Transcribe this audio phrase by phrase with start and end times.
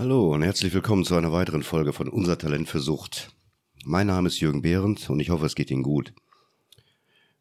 [0.00, 3.36] Hallo und herzlich willkommen zu einer weiteren Folge von Unser Talent für Sucht.
[3.84, 6.14] Mein Name ist Jürgen Behrendt und ich hoffe, es geht Ihnen gut.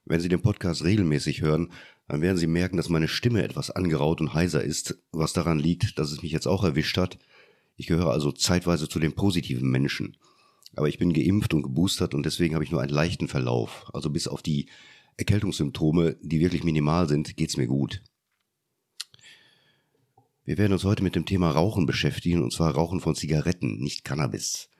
[0.04, 1.72] Wenn Sie den Podcast regelmäßig hören,
[2.10, 5.98] dann werden Sie merken, dass meine Stimme etwas angeraut und heiser ist, was daran liegt,
[5.98, 7.18] dass es mich jetzt auch erwischt hat.
[7.78, 10.18] Ich gehöre also zeitweise zu den positiven Menschen.
[10.76, 13.90] Aber ich bin geimpft und geboostert und deswegen habe ich nur einen leichten Verlauf.
[13.94, 14.68] Also bis auf die
[15.16, 18.04] Erkältungssymptome, die wirklich minimal sind, geht's mir gut.
[20.50, 24.04] Wir werden uns heute mit dem Thema Rauchen beschäftigen, und zwar Rauchen von Zigaretten, nicht
[24.04, 24.72] Cannabis.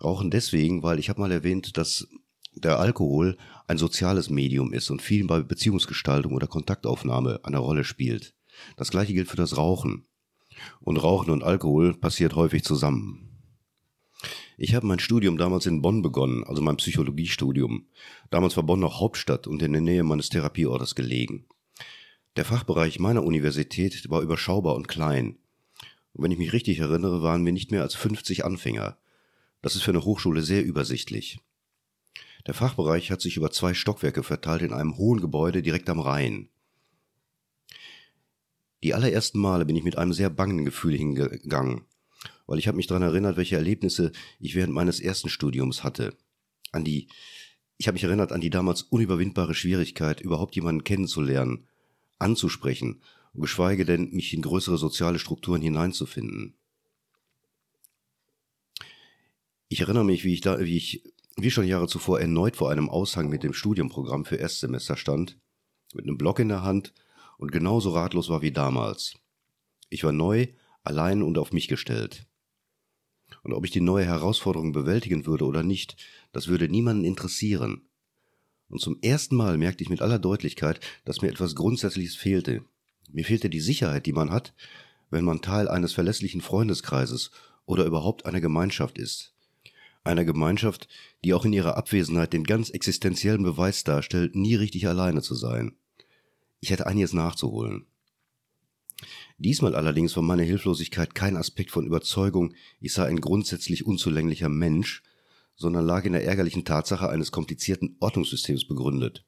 [0.00, 2.06] Rauchen deswegen, weil ich habe mal erwähnt, dass
[2.54, 3.36] der Alkohol
[3.66, 8.36] ein soziales Medium ist und viel bei Beziehungsgestaltung oder Kontaktaufnahme eine Rolle spielt.
[8.76, 10.06] Das gleiche gilt für das Rauchen.
[10.78, 13.40] Und Rauchen und Alkohol passiert häufig zusammen.
[14.56, 17.88] Ich habe mein Studium damals in Bonn begonnen, also mein Psychologiestudium.
[18.30, 21.48] Damals war Bonn noch Hauptstadt und in der Nähe meines Therapieortes gelegen.
[22.36, 25.38] Der Fachbereich meiner Universität war überschaubar und klein.
[26.12, 28.96] Und wenn ich mich richtig erinnere, waren wir nicht mehr als 50 Anfänger.
[29.62, 31.40] Das ist für eine Hochschule sehr übersichtlich.
[32.46, 36.48] Der Fachbereich hat sich über zwei Stockwerke verteilt in einem hohen Gebäude direkt am Rhein.
[38.82, 41.82] Die allerersten Male bin ich mit einem sehr bangen Gefühl hingegangen,
[42.46, 46.16] weil ich habe mich daran erinnert, welche Erlebnisse ich während meines ersten Studiums hatte.
[46.70, 47.08] An die,
[47.76, 51.66] ich habe mich erinnert an die damals unüberwindbare Schwierigkeit, überhaupt jemanden kennenzulernen
[52.18, 53.02] anzusprechen,
[53.34, 56.54] geschweige denn mich in größere soziale Strukturen hineinzufinden.
[59.68, 61.02] Ich erinnere mich, wie ich da, wie ich,
[61.36, 65.38] wie schon Jahre zuvor erneut vor einem Aushang mit dem Studienprogramm für Erstsemester stand,
[65.94, 66.94] mit einem Block in der Hand
[67.36, 69.14] und genauso ratlos war wie damals.
[69.90, 70.48] Ich war neu,
[70.82, 72.26] allein und auf mich gestellt.
[73.42, 75.96] Und ob ich die neue Herausforderung bewältigen würde oder nicht,
[76.32, 77.87] das würde niemanden interessieren.
[78.68, 82.64] Und zum ersten Mal merkte ich mit aller Deutlichkeit, dass mir etwas Grundsätzliches fehlte.
[83.10, 84.54] Mir fehlte die Sicherheit, die man hat,
[85.10, 87.30] wenn man Teil eines verlässlichen Freundeskreises
[87.64, 89.34] oder überhaupt einer Gemeinschaft ist.
[90.04, 90.88] Einer Gemeinschaft,
[91.24, 95.76] die auch in ihrer Abwesenheit den ganz existenziellen Beweis darstellt, nie richtig alleine zu sein.
[96.60, 97.86] Ich hätte einiges nachzuholen.
[99.38, 105.02] Diesmal allerdings war meine Hilflosigkeit kein Aspekt von Überzeugung, ich sei ein grundsätzlich unzulänglicher Mensch,
[105.58, 109.24] sondern lag in der ärgerlichen Tatsache eines komplizierten Ordnungssystems begründet.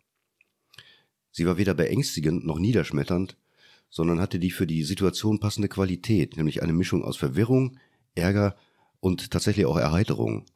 [1.32, 3.36] Sie war weder beängstigend noch niederschmetternd,
[3.90, 7.78] sondern hatte die für die Situation passende Qualität, nämlich eine Mischung aus Verwirrung,
[8.14, 8.56] Ärger
[9.00, 10.46] und tatsächlich auch Erheiterung.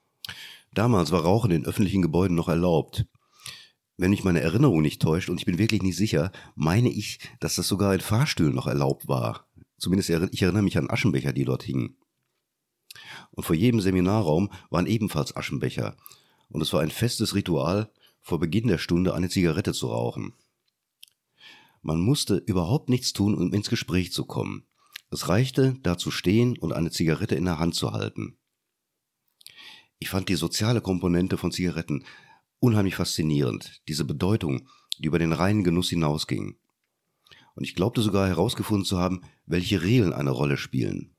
[0.73, 3.07] Damals war Rauchen in öffentlichen Gebäuden noch erlaubt.
[3.97, 7.57] Wenn mich meine Erinnerung nicht täuscht, und ich bin wirklich nicht sicher, meine ich, dass
[7.57, 9.47] das sogar in Fahrstühlen noch erlaubt war.
[9.79, 11.97] Zumindest ich erinnere mich an Aschenbecher, die dort hingen
[13.31, 15.97] und vor jedem Seminarraum waren ebenfalls Aschenbecher,
[16.49, 20.35] und es war ein festes Ritual, vor Beginn der Stunde eine Zigarette zu rauchen.
[21.83, 24.65] Man musste überhaupt nichts tun, um ins Gespräch zu kommen.
[25.11, 28.39] Es reichte, da zu stehen und eine Zigarette in der Hand zu halten.
[29.99, 32.05] Ich fand die soziale Komponente von Zigaretten
[32.59, 36.57] unheimlich faszinierend, diese Bedeutung, die über den reinen Genuss hinausging.
[37.55, 41.14] Und ich glaubte sogar herausgefunden zu haben, welche Regeln eine Rolle spielen.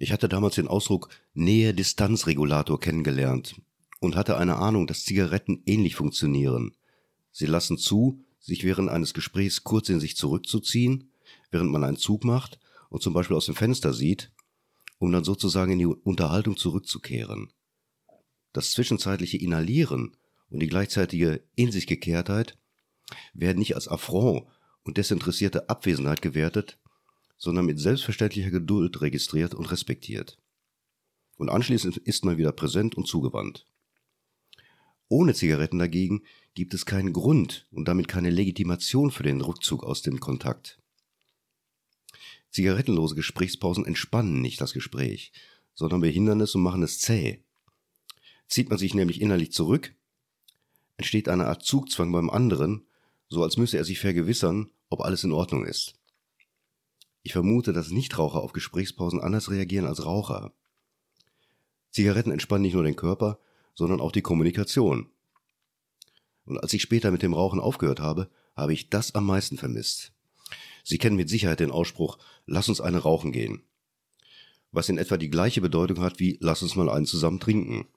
[0.00, 3.60] Ich hatte damals den Ausdruck Nähe-Distanz-Regulator kennengelernt
[3.98, 6.76] und hatte eine Ahnung, dass Zigaretten ähnlich funktionieren.
[7.32, 11.10] Sie lassen zu, sich während eines Gesprächs kurz in sich zurückzuziehen,
[11.50, 12.60] während man einen Zug macht
[12.90, 14.30] und zum Beispiel aus dem Fenster sieht,
[14.98, 17.52] um dann sozusagen in die Unterhaltung zurückzukehren.
[18.52, 20.16] Das zwischenzeitliche Inhalieren
[20.48, 22.56] und die gleichzeitige In sich Gekehrtheit
[23.34, 24.46] werden nicht als Affront
[24.84, 26.77] und desinteressierte Abwesenheit gewertet,
[27.38, 30.38] sondern mit selbstverständlicher Geduld registriert und respektiert.
[31.36, 33.64] Und anschließend ist man wieder präsent und zugewandt.
[35.08, 36.22] Ohne Zigaretten dagegen
[36.54, 40.78] gibt es keinen Grund und damit keine Legitimation für den Rückzug aus dem Kontakt.
[42.50, 45.32] Zigarettenlose Gesprächspausen entspannen nicht das Gespräch,
[45.74, 47.42] sondern behindern es und machen es zäh.
[48.48, 49.94] Zieht man sich nämlich innerlich zurück,
[50.96, 52.86] entsteht eine Art Zugzwang beim anderen,
[53.28, 55.97] so als müsse er sich vergewissern, ob alles in Ordnung ist.
[57.28, 60.50] Ich vermute, dass Nichtraucher auf Gesprächspausen anders reagieren als Raucher.
[61.90, 63.38] Zigaretten entspannen nicht nur den Körper,
[63.74, 65.10] sondern auch die Kommunikation.
[66.46, 70.12] Und als ich später mit dem Rauchen aufgehört habe, habe ich das am meisten vermisst.
[70.84, 72.16] Sie kennen mit Sicherheit den Ausspruch,
[72.46, 73.60] lass uns eine rauchen gehen.
[74.72, 77.88] Was in etwa die gleiche Bedeutung hat wie lass uns mal einen zusammen trinken.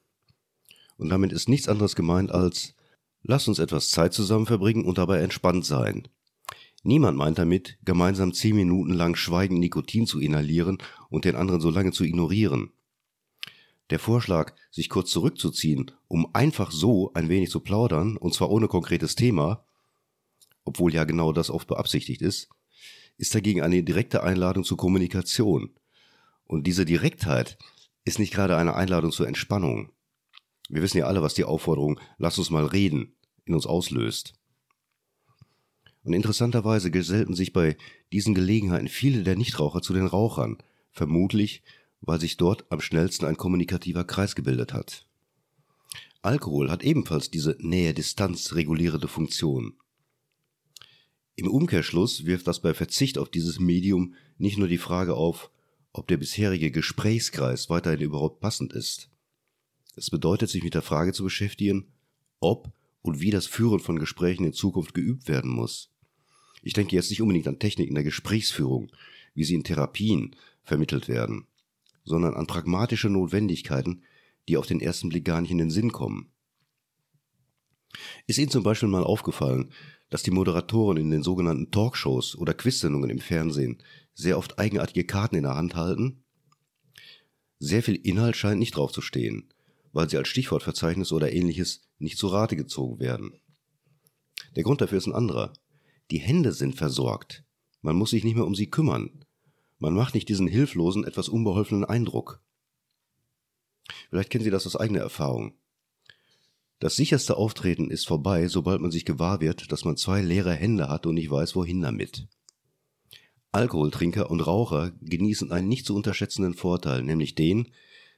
[0.97, 2.75] Und damit ist nichts anderes gemeint als
[3.23, 6.09] lass uns etwas Zeit zusammen verbringen und dabei entspannt sein.
[6.83, 10.79] Niemand meint damit, gemeinsam zehn Minuten lang schweigend Nikotin zu inhalieren
[11.09, 12.71] und den anderen so lange zu ignorieren.
[13.91, 18.67] Der Vorschlag, sich kurz zurückzuziehen, um einfach so ein wenig zu plaudern, und zwar ohne
[18.67, 19.65] konkretes Thema,
[20.63, 22.49] obwohl ja genau das oft beabsichtigt ist,
[23.17, 25.71] ist dagegen eine direkte Einladung zur Kommunikation.
[26.45, 27.57] Und diese Direktheit
[28.05, 29.91] ist nicht gerade eine Einladung zur Entspannung.
[30.69, 33.13] Wir wissen ja alle, was die Aufforderung Lass uns mal reden
[33.45, 34.33] in uns auslöst.
[36.03, 37.77] Und interessanterweise gesellten sich bei
[38.11, 40.57] diesen Gelegenheiten viele der Nichtraucher zu den Rauchern,
[40.91, 41.61] vermutlich,
[42.01, 45.05] weil sich dort am schnellsten ein kommunikativer Kreis gebildet hat.
[46.23, 49.73] Alkohol hat ebenfalls diese Nähe-Distanz regulierende Funktion.
[51.35, 55.49] Im Umkehrschluss wirft das bei Verzicht auf dieses Medium nicht nur die Frage auf,
[55.93, 59.09] ob der bisherige Gesprächskreis weiterhin überhaupt passend ist.
[59.95, 61.87] Es bedeutet, sich mit der Frage zu beschäftigen,
[62.39, 62.71] ob
[63.01, 65.90] und wie das Führen von Gesprächen in Zukunft geübt werden muss.
[66.61, 68.91] Ich denke jetzt nicht unbedingt an Techniken der Gesprächsführung,
[69.33, 71.47] wie sie in Therapien vermittelt werden,
[72.03, 74.03] sondern an pragmatische Notwendigkeiten,
[74.47, 76.31] die auf den ersten Blick gar nicht in den Sinn kommen.
[78.27, 79.71] Ist Ihnen zum Beispiel mal aufgefallen,
[80.09, 83.81] dass die Moderatoren in den sogenannten Talkshows oder Quizsendungen im Fernsehen
[84.13, 86.23] sehr oft eigenartige Karten in der Hand halten?
[87.59, 89.53] Sehr viel Inhalt scheint nicht drauf zu stehen,
[89.93, 93.33] weil sie als Stichwortverzeichnis oder ähnliches nicht zu Rate gezogen werden.
[94.55, 95.53] Der Grund dafür ist ein anderer.
[96.11, 97.45] Die Hände sind versorgt.
[97.81, 99.23] Man muss sich nicht mehr um sie kümmern.
[99.79, 102.41] Man macht nicht diesen hilflosen, etwas unbeholfenen Eindruck.
[104.09, 105.53] Vielleicht kennen Sie das aus eigener Erfahrung.
[106.79, 110.89] Das sicherste Auftreten ist vorbei, sobald man sich gewahr wird, dass man zwei leere Hände
[110.89, 112.27] hat und nicht weiß, wohin damit.
[113.51, 117.71] Alkoholtrinker und Raucher genießen einen nicht zu unterschätzenden Vorteil, nämlich den,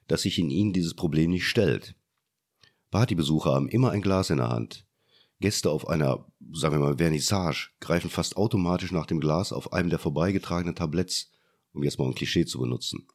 [0.08, 1.96] dass sich in ihnen dieses Problem nicht stellt.
[2.92, 4.86] Partybesucher haben immer ein Glas in der Hand.
[5.44, 9.90] Gäste auf einer, sagen wir mal, Vernissage greifen fast automatisch nach dem Glas auf einem
[9.90, 11.34] der vorbeigetragenen Tabletts,
[11.74, 13.08] um jetzt mal ein Klischee zu benutzen.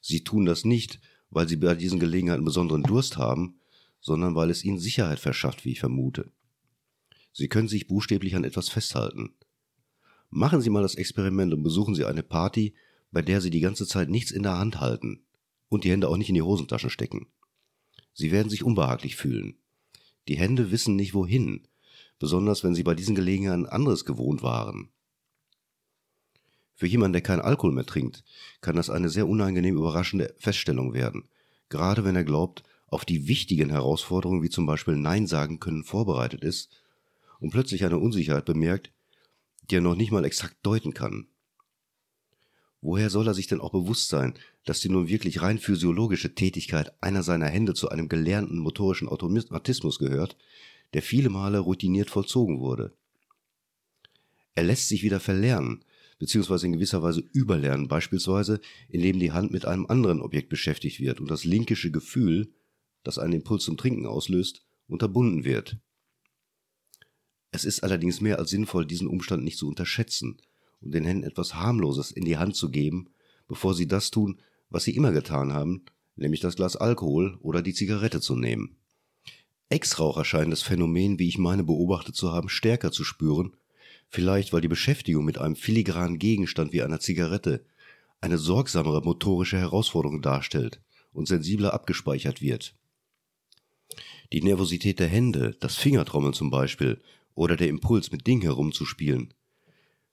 [0.00, 3.60] Sie tun das nicht, weil sie bei diesen Gelegenheiten besonderen Durst haben,
[4.00, 6.32] sondern weil es ihnen Sicherheit verschafft, wie ich vermute.
[7.34, 9.34] Sie können sich buchstäblich an etwas festhalten.
[10.30, 12.74] Machen Sie mal das Experiment und besuchen Sie eine Party,
[13.10, 15.26] bei der Sie die ganze Zeit nichts in der Hand halten
[15.68, 17.26] und die Hände auch nicht in die Hosentaschen stecken.
[18.14, 19.58] Sie werden sich unbehaglich fühlen.
[20.28, 21.66] Die Hände wissen nicht wohin,
[22.18, 24.90] besonders wenn sie bei diesen Gelegenheiten anderes gewohnt waren.
[26.74, 28.24] Für jemanden, der keinen Alkohol mehr trinkt,
[28.60, 31.28] kann das eine sehr unangenehm überraschende Feststellung werden,
[31.70, 36.42] gerade wenn er glaubt, auf die wichtigen Herausforderungen wie zum Beispiel Nein sagen können vorbereitet
[36.42, 36.70] ist
[37.40, 38.92] und plötzlich eine Unsicherheit bemerkt,
[39.70, 41.26] die er noch nicht mal exakt deuten kann.
[42.80, 44.34] Woher soll er sich denn auch bewusst sein,
[44.64, 49.98] dass die nun wirklich rein physiologische Tätigkeit einer seiner Hände zu einem gelernten motorischen Automatismus
[49.98, 50.36] gehört,
[50.94, 52.92] der viele Male routiniert vollzogen wurde?
[54.54, 55.84] Er lässt sich wieder verlernen,
[56.18, 61.20] beziehungsweise in gewisser Weise überlernen, beispielsweise indem die Hand mit einem anderen Objekt beschäftigt wird
[61.20, 62.52] und das linkische Gefühl,
[63.02, 65.78] das einen Impuls zum Trinken auslöst, unterbunden wird.
[67.50, 70.40] Es ist allerdings mehr als sinnvoll, diesen Umstand nicht zu unterschätzen
[70.80, 73.10] und den Händen etwas Harmloses in die Hand zu geben,
[73.46, 74.40] bevor sie das tun,
[74.70, 75.84] was sie immer getan haben,
[76.16, 78.76] nämlich das Glas Alkohol oder die Zigarette zu nehmen.
[79.70, 83.54] Ex-Raucher scheinen das Phänomen, wie ich meine beobachtet zu haben, stärker zu spüren,
[84.08, 87.64] vielleicht weil die Beschäftigung mit einem filigranen Gegenstand wie einer Zigarette
[88.20, 90.80] eine sorgsamere motorische Herausforderung darstellt
[91.12, 92.74] und sensibler abgespeichert wird.
[94.32, 97.00] Die Nervosität der Hände, das Fingertrommeln zum Beispiel,
[97.34, 99.32] oder der Impuls, mit Dingen herumzuspielen,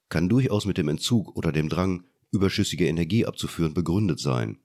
[0.08, 4.58] kann durchaus mit dem Entzug oder dem Drang, überschüssige Energie abzuführen, begründet sein.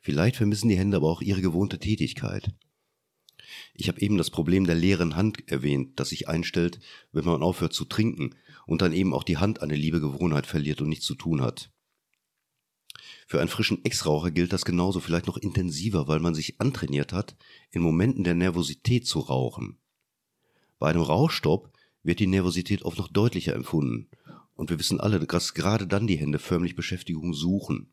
[0.00, 2.52] Vielleicht vermissen die Hände aber auch ihre gewohnte Tätigkeit.
[3.74, 6.80] Ich habe eben das Problem der leeren Hand erwähnt, das sich einstellt,
[7.12, 8.34] wenn man aufhört zu trinken
[8.66, 11.70] und dann eben auch die Hand eine liebe Gewohnheit verliert und nichts zu tun hat.
[13.26, 17.36] Für einen frischen Ex-Raucher gilt das genauso vielleicht noch intensiver, weil man sich antrainiert hat,
[17.70, 19.78] in Momenten der Nervosität zu rauchen.
[20.78, 24.08] Bei einem Rauchstopp wird die Nervosität oft noch deutlicher empfunden.
[24.54, 27.92] Und wir wissen alle, dass gerade dann die Hände förmlich Beschäftigung suchen.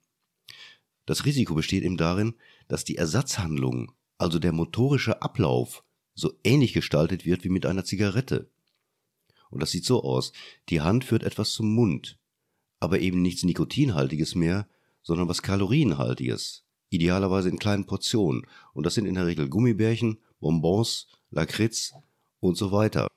[1.05, 2.35] Das Risiko besteht eben darin,
[2.67, 5.83] dass die Ersatzhandlung, also der motorische Ablauf,
[6.15, 8.50] so ähnlich gestaltet wird wie mit einer Zigarette.
[9.50, 10.31] Und das sieht so aus.
[10.69, 12.17] Die Hand führt etwas zum Mund,
[12.79, 14.67] aber eben nichts Nikotinhaltiges mehr,
[15.03, 18.47] sondern was Kalorienhaltiges, idealerweise in kleinen Portionen.
[18.74, 21.93] Und das sind in der Regel Gummibärchen, Bonbons, Lakritz
[22.39, 23.07] und so weiter.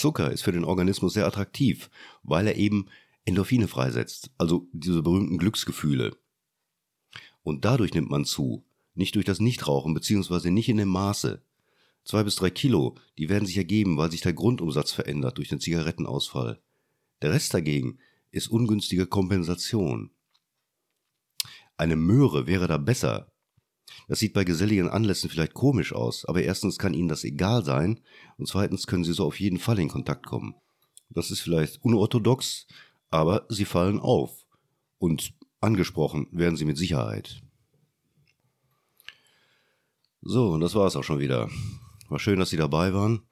[0.00, 1.90] Zucker ist für den Organismus sehr attraktiv,
[2.22, 2.86] weil er eben
[3.26, 6.16] Endorphine freisetzt, also diese berühmten Glücksgefühle.
[7.42, 8.64] Und dadurch nimmt man zu,
[8.94, 11.42] nicht durch das Nichtrauchen beziehungsweise nicht in dem Maße.
[12.04, 15.60] Zwei bis drei Kilo, die werden sich ergeben, weil sich der Grundumsatz verändert durch den
[15.60, 16.60] Zigarettenausfall.
[17.20, 17.98] Der Rest dagegen
[18.30, 20.10] ist ungünstige Kompensation.
[21.76, 23.29] Eine Möhre wäre da besser,
[24.08, 28.00] das sieht bei geselligen Anlässen vielleicht komisch aus, aber erstens kann ihnen das egal sein
[28.36, 30.54] und zweitens können sie so auf jeden Fall in Kontakt kommen.
[31.08, 32.66] Das ist vielleicht unorthodox,
[33.10, 34.46] aber sie fallen auf.
[34.98, 37.42] Und angesprochen werden Sie mit Sicherheit.
[40.22, 41.48] So, und das war es auch schon wieder.
[42.08, 43.22] War schön, dass Sie dabei waren.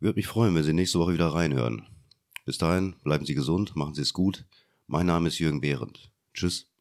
[0.00, 1.86] Würde mich freuen, wenn Sie nächste Woche wieder reinhören.
[2.44, 4.44] Bis dahin, bleiben Sie gesund, machen Sie es gut.
[4.86, 6.10] Mein Name ist Jürgen Behrendt.
[6.34, 6.71] Tschüss.